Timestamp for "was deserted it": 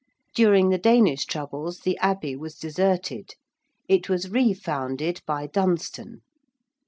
2.35-4.09